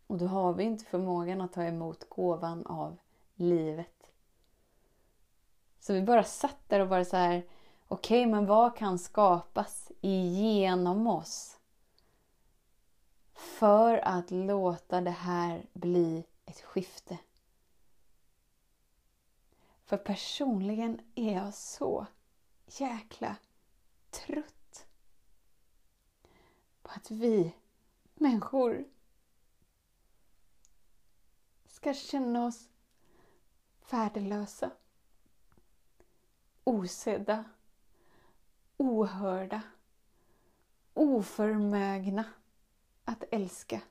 Och 0.07 0.17
då 0.17 0.25
har 0.25 0.53
vi 0.53 0.63
inte 0.63 0.85
förmågan 0.85 1.41
att 1.41 1.53
ta 1.53 1.63
emot 1.63 2.09
gåvan 2.09 2.65
av 2.65 2.97
livet. 3.35 4.11
Så 5.79 5.93
vi 5.93 6.01
bara 6.01 6.23
satt 6.23 6.69
där 6.69 6.79
och 6.79 6.87
bara 6.87 7.05
så 7.05 7.17
här, 7.17 7.45
okej, 7.87 8.21
okay, 8.21 8.31
men 8.31 8.45
vad 8.45 8.75
kan 8.77 8.99
skapas 8.99 9.91
igenom 10.01 11.07
oss? 11.07 11.57
För 13.33 13.97
att 13.97 14.31
låta 14.31 15.01
det 15.01 15.11
här 15.11 15.65
bli 15.73 16.23
ett 16.45 16.61
skifte. 16.61 17.17
För 19.83 19.97
personligen 19.97 21.01
är 21.15 21.33
jag 21.33 21.53
så 21.53 22.05
jäkla 22.67 23.35
trött 24.09 24.85
på 26.81 26.91
att 26.91 27.11
vi 27.11 27.55
människor 28.13 28.85
ska 31.67 31.93
känna 31.93 32.45
oss 32.45 32.69
värdelösa, 33.89 34.71
osedda, 36.63 37.43
ohörda, 38.77 39.61
oförmögna 40.93 42.25
att 43.05 43.23
älska 43.31 43.81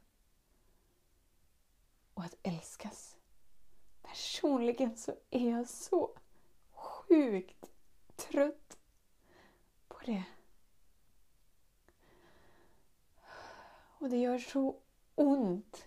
och 2.14 2.24
att 2.24 2.34
älskas. 2.42 3.11
Personligen 4.12 4.96
så 4.96 5.14
är 5.30 5.50
jag 5.50 5.68
så 5.68 6.10
sjukt 6.72 7.70
trött 8.16 8.78
på 9.88 9.98
det. 10.04 10.24
Och 13.98 14.10
det 14.10 14.16
gör 14.16 14.38
så 14.38 14.76
ont 15.14 15.84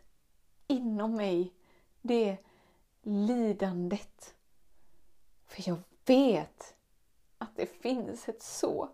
inom 0.67 1.15
mig, 1.15 1.53
det 2.01 2.37
lidandet. 3.01 4.35
För 5.45 5.69
jag 5.69 5.79
vet 6.05 6.75
att 7.37 7.55
det 7.55 7.81
finns 7.81 8.29
ett 8.29 8.43
så 8.43 8.89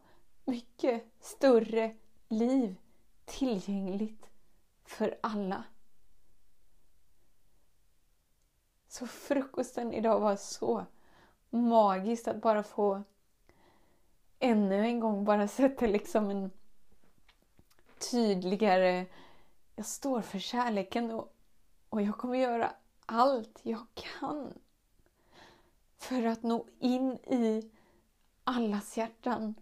mycket 0.45 1.05
större 1.19 1.95
liv 2.27 2.75
tillgängligt 3.25 4.29
för 4.83 5.17
alla. 5.21 5.63
Så 8.91 9.07
frukosten 9.07 9.93
idag 9.93 10.19
var 10.19 10.35
så 10.35 10.85
magiskt 11.49 12.27
att 12.27 12.41
bara 12.41 12.63
få 12.63 13.03
ännu 14.39 14.85
en 14.85 14.99
gång 14.99 15.25
bara 15.25 15.47
sätta 15.47 15.85
liksom 15.85 16.29
en 16.29 16.51
tydligare... 18.11 19.05
Jag 19.75 19.85
står 19.85 20.21
för 20.21 20.39
kärleken 20.39 21.11
och, 21.11 21.33
och 21.89 22.01
jag 22.01 22.17
kommer 22.17 22.37
göra 22.37 22.71
allt 23.05 23.59
jag 23.63 23.85
kan 23.93 24.53
för 25.97 26.25
att 26.25 26.43
nå 26.43 26.65
in 26.79 27.11
i 27.13 27.71
allas 28.43 28.97
hjärtan 28.97 29.55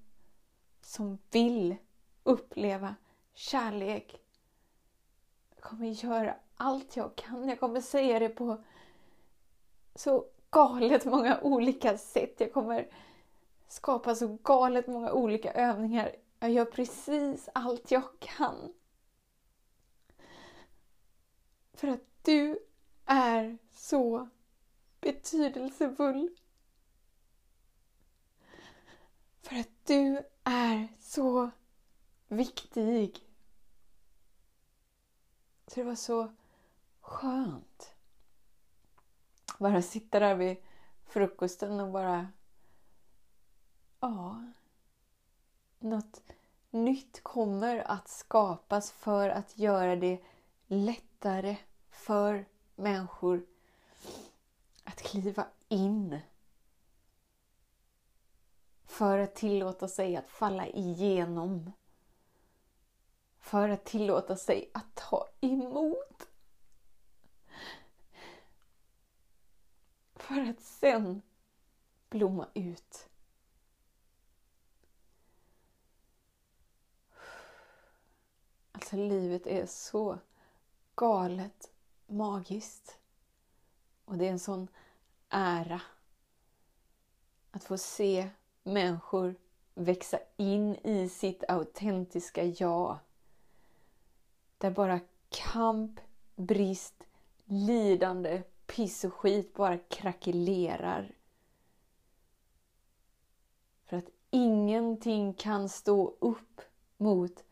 som 0.81 1.17
vill 1.31 1.75
uppleva 2.23 2.95
kärlek. 3.33 4.21
Jag 5.55 5.63
kommer 5.63 5.87
göra 5.87 6.35
allt 6.55 6.95
jag 6.95 7.15
kan. 7.15 7.49
Jag 7.49 7.59
kommer 7.59 7.81
säga 7.81 8.19
det 8.19 8.29
på 8.29 8.63
så 9.99 10.25
galet 10.49 11.05
många 11.05 11.41
olika 11.41 11.97
sätt. 11.97 12.35
Jag 12.37 12.53
kommer 12.53 12.87
skapa 13.67 14.15
så 14.15 14.27
galet 14.43 14.87
många 14.87 15.11
olika 15.11 15.53
övningar. 15.53 16.15
Jag 16.39 16.51
gör 16.51 16.65
precis 16.65 17.49
allt 17.53 17.91
jag 17.91 18.19
kan. 18.19 18.73
För 21.73 21.87
att 21.87 22.03
du 22.21 22.59
är 23.05 23.57
så 23.73 24.29
betydelsefull. 25.01 26.29
För 29.41 29.55
att 29.55 29.85
du 29.85 30.23
är 30.43 30.87
så 30.99 31.49
viktig. 32.27 33.19
Så 35.67 35.79
det 35.79 35.83
var 35.83 35.95
så 35.95 36.33
skönt. 37.01 37.98
Bara 39.59 39.81
sitta 39.81 40.19
där 40.19 40.35
vid 40.35 40.57
frukosten 41.05 41.79
och 41.79 41.91
bara... 41.91 42.27
Ja. 43.99 44.43
Något 45.79 46.21
nytt 46.69 47.23
kommer 47.23 47.91
att 47.91 48.07
skapas 48.07 48.91
för 48.91 49.29
att 49.29 49.57
göra 49.57 49.95
det 49.95 50.23
lättare 50.67 51.57
för 51.89 52.45
människor 52.75 53.45
att 54.83 55.01
kliva 55.01 55.47
in. 55.67 56.19
För 58.85 59.19
att 59.19 59.35
tillåta 59.35 59.87
sig 59.87 60.15
att 60.15 60.29
falla 60.29 60.67
igenom. 60.67 61.71
För 63.39 63.69
att 63.69 63.85
tillåta 63.85 64.35
sig 64.35 64.71
att 64.73 64.95
ta 64.95 65.27
emot. 65.41 66.28
För 70.29 70.49
att 70.49 70.61
sen 70.61 71.21
blomma 72.09 72.47
ut. 72.53 73.09
Alltså 78.71 78.95
livet 78.95 79.47
är 79.47 79.65
så 79.65 80.19
galet 80.95 81.71
magiskt. 82.07 82.97
Och 84.05 84.17
det 84.17 84.27
är 84.27 84.31
en 84.31 84.39
sån 84.39 84.67
ära 85.29 85.81
att 87.51 87.63
få 87.63 87.77
se 87.77 88.29
människor 88.63 89.35
växa 89.73 90.19
in 90.37 90.75
i 90.75 91.09
sitt 91.09 91.43
autentiska 91.47 92.43
jag. 92.43 92.97
Där 94.57 94.71
bara 94.71 94.99
kamp, 95.29 95.99
brist, 96.35 97.03
lidande, 97.45 98.43
piss 98.79 99.03
och 99.03 99.13
skit 99.13 99.53
bara 99.53 99.77
krackelerar. 99.77 101.15
För 103.83 103.97
att 103.97 104.09
ingenting 104.29 105.33
kan 105.33 105.69
stå 105.69 106.17
upp 106.19 106.61
mot 106.97 107.43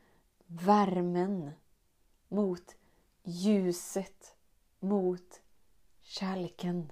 värmen, 0.46 1.52
mot 2.28 2.76
ljuset, 3.24 4.36
mot 4.80 5.42
kärleken. 6.02 6.92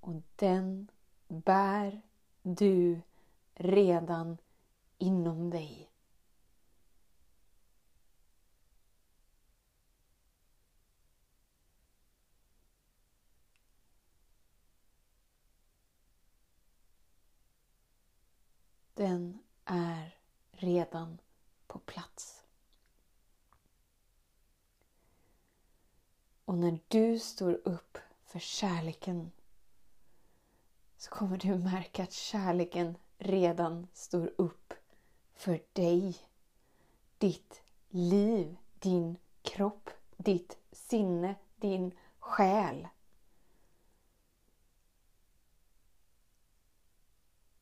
Och 0.00 0.22
den 0.36 0.88
bär 1.28 2.02
du 2.42 3.00
redan 3.54 4.38
inom 4.98 5.50
dig. 5.50 5.85
Den 18.96 19.38
är 19.64 20.18
redan 20.50 21.18
på 21.66 21.78
plats. 21.78 22.44
Och 26.44 26.58
när 26.58 26.78
du 26.88 27.18
står 27.18 27.60
upp 27.64 27.98
för 28.24 28.38
kärleken 28.38 29.32
så 30.96 31.10
kommer 31.10 31.38
du 31.38 31.54
märka 31.58 32.02
att 32.02 32.12
kärleken 32.12 32.98
redan 33.18 33.86
står 33.92 34.32
upp 34.38 34.74
för 35.34 35.62
dig. 35.72 36.16
Ditt 37.18 37.62
liv, 37.88 38.56
din 38.78 39.16
kropp, 39.42 39.90
ditt 40.16 40.58
sinne, 40.72 41.34
din 41.56 41.94
själ. 42.18 42.88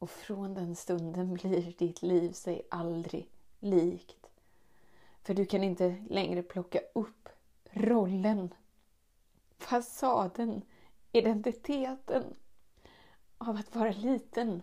Och 0.04 0.10
från 0.10 0.54
den 0.54 0.76
stunden 0.76 1.34
blir 1.34 1.74
ditt 1.78 2.02
liv 2.02 2.32
sig 2.32 2.66
aldrig 2.70 3.30
likt. 3.60 4.30
För 5.22 5.34
du 5.34 5.46
kan 5.46 5.64
inte 5.64 6.04
längre 6.08 6.42
plocka 6.42 6.80
upp 6.94 7.28
rollen, 7.70 8.54
fasaden, 9.58 10.62
identiteten 11.12 12.36
av 13.38 13.56
att 13.56 13.74
vara 13.74 13.90
liten. 13.90 14.62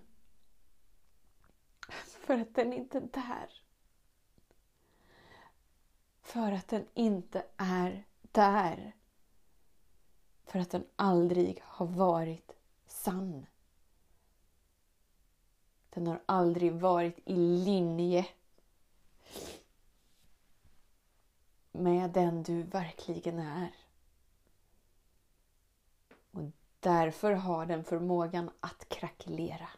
För 2.05 2.37
att 2.37 2.55
den 2.55 2.73
inte 2.73 2.97
är 2.97 3.07
där. 3.11 3.63
För 6.21 6.51
att 6.51 6.67
den 6.67 6.85
inte 6.93 7.45
är 7.57 8.05
där. 8.21 8.95
För 10.45 10.59
att 10.59 10.71
den 10.71 10.85
aldrig 10.95 11.61
har 11.63 11.85
varit 11.85 12.51
sann. 12.87 13.45
Den 15.93 16.07
har 16.07 16.21
aldrig 16.25 16.73
varit 16.73 17.19
i 17.25 17.35
linje 17.35 18.27
med 21.71 22.11
den 22.11 22.43
du 22.43 22.63
verkligen 22.63 23.39
är. 23.39 23.75
Och 26.31 26.43
därför 26.79 27.31
har 27.31 27.65
den 27.65 27.83
förmågan 27.83 28.51
att 28.59 28.89
krackelera. 28.89 29.69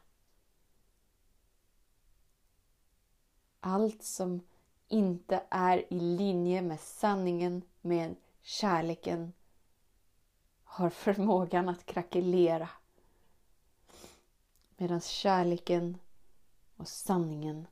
Allt 3.60 4.04
som 4.04 4.41
inte 4.88 5.43
är 5.49 5.93
i 5.93 5.99
linje 5.99 6.62
med 6.62 6.80
sanningen, 6.80 7.62
med 7.82 8.15
kärleken, 8.41 9.34
har 10.63 10.89
förmågan 10.89 11.69
att 11.69 11.86
krackelera. 11.86 12.69
Medan 14.77 15.01
kärleken 15.01 15.97
och 16.77 16.88
sanningen 16.88 17.67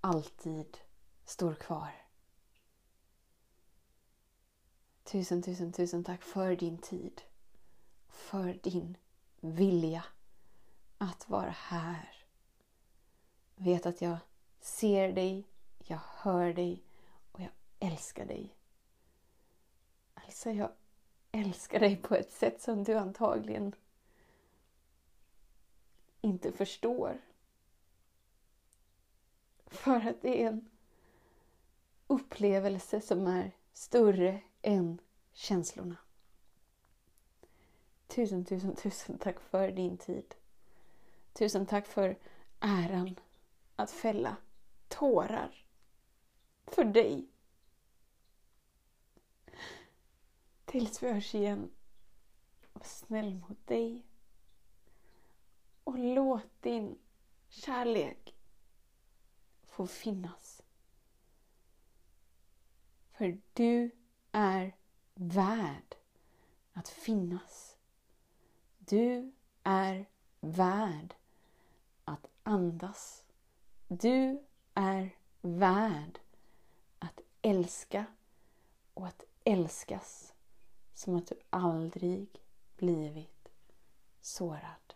alltid 0.00 0.78
står 1.24 1.54
kvar. 1.54 2.06
Tusen, 5.04 5.42
tusen, 5.42 5.72
tusen 5.72 6.04
tack 6.04 6.22
för 6.22 6.56
din 6.56 6.78
tid. 6.78 7.22
För 8.08 8.58
din 8.62 8.96
vilja 9.40 10.04
att 10.98 11.28
vara 11.28 11.50
här. 11.50 12.26
Vet 13.54 13.86
att 13.86 14.00
jag 14.02 14.18
ser 14.60 15.12
dig, 15.12 15.48
jag 15.78 16.00
hör 16.04 16.52
dig 16.52 16.82
och 17.32 17.40
jag 17.40 17.50
älskar 17.78 18.26
dig. 18.26 18.56
Alltså, 20.14 20.50
jag 20.50 20.70
älskar 21.32 21.80
dig 21.80 21.96
på 21.96 22.14
ett 22.14 22.32
sätt 22.32 22.62
som 22.62 22.84
du 22.84 22.94
antagligen 22.94 23.72
inte 26.26 26.52
förstår. 26.52 27.20
För 29.66 30.08
att 30.08 30.22
det 30.22 30.42
är 30.42 30.48
en 30.48 30.70
upplevelse 32.06 33.00
som 33.00 33.26
är 33.26 33.52
större 33.72 34.40
än 34.62 34.98
känslorna. 35.32 35.96
Tusen, 38.06 38.44
tusen, 38.44 38.76
tusen 38.76 39.18
tack 39.18 39.40
för 39.40 39.70
din 39.70 39.98
tid. 39.98 40.34
Tusen 41.32 41.66
tack 41.66 41.86
för 41.86 42.18
äran 42.60 43.20
att 43.76 43.90
fälla 43.90 44.36
tårar 44.88 45.64
för 46.66 46.84
dig. 46.84 47.28
Tills 50.64 51.02
vi 51.02 51.12
hörs 51.12 51.34
igen. 51.34 51.70
Var 52.72 52.84
snäll 52.84 53.34
mot 53.34 53.66
dig. 53.66 54.02
Och 55.86 55.98
låt 55.98 56.62
din 56.62 56.98
kärlek 57.48 58.34
få 59.62 59.86
finnas. 59.86 60.62
För 63.12 63.40
du 63.52 63.90
är 64.32 64.76
värd 65.14 65.96
att 66.72 66.88
finnas. 66.88 67.76
Du 68.78 69.32
är 69.62 70.06
värd 70.40 71.14
att 72.04 72.26
andas. 72.42 73.24
Du 73.88 74.44
är 74.74 75.16
värd 75.40 76.18
att 76.98 77.20
älska 77.42 78.06
och 78.94 79.06
att 79.06 79.24
älskas 79.44 80.34
som 80.94 81.16
att 81.16 81.26
du 81.26 81.38
aldrig 81.50 82.42
blivit 82.76 83.48
sårad. 84.20 84.95